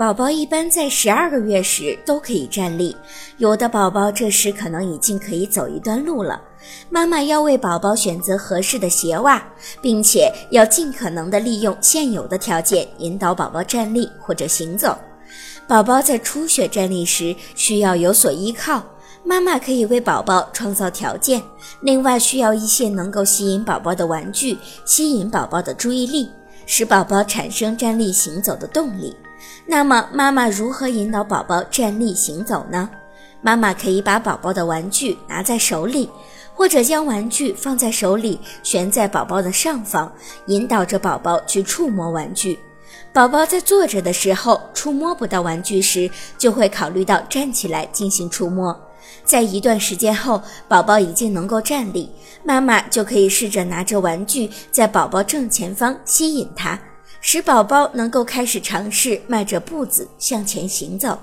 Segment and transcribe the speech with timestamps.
[0.00, 2.96] 宝宝一般在十二个月时都可以站立，
[3.36, 6.40] 有的宝宝这时可能已经可以走一段路了。
[6.88, 9.46] 妈妈要为宝宝选择合适的鞋袜，
[9.82, 14.96] 并且要尽可能的利用现有的条件引导宝宝站立或者行走。
[15.68, 18.82] 宝宝在初学站立时需要有所依靠，
[19.22, 21.42] 妈妈可以为宝宝创造条件。
[21.82, 24.56] 另外，需要一些能够吸引宝宝的玩具，
[24.86, 26.30] 吸引宝宝的注意力，
[26.64, 29.14] 使宝宝产生站立行走的动力。
[29.66, 32.88] 那么，妈妈如何引导宝宝站立行走呢？
[33.42, 36.10] 妈妈可以把宝宝的玩具拿在手里，
[36.54, 40.12] 或者将玩具放在手里，悬在宝宝的上方，
[40.46, 42.58] 引导着宝宝去触摸玩具。
[43.12, 48.78] 宝宝在坐着的时候触摸不到玩具时，就会考虑到站起来进行触摸。
[49.24, 52.10] 在一段时间后，宝宝已经能够站立，
[52.44, 56.78] 妈妈就可以试着拿着玩具在宝宝正前方吸引他。
[57.20, 61.18] 使宝宝能够开始尝试迈着步子向前行走。